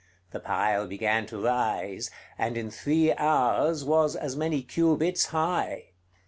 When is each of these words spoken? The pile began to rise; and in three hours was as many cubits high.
The 0.31 0.39
pile 0.39 0.87
began 0.87 1.27
to 1.27 1.37
rise; 1.37 2.09
and 2.35 2.57
in 2.57 2.71
three 2.71 3.13
hours 3.13 3.85
was 3.85 4.15
as 4.15 4.35
many 4.35 4.63
cubits 4.63 5.25
high. 5.25 5.89